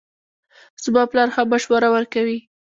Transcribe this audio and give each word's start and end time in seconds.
زما 0.83 1.03
پلار 1.11 1.29
ښه 1.35 1.41
مشوره 1.51 1.89
ورکوي 1.91 2.37